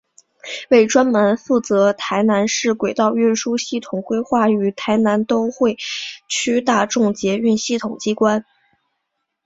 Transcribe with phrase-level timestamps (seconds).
[0.71, 5.77] 为专门负责台南市轨道运输系统规划与台南都会
[6.27, 8.43] 区大众捷运系统机关。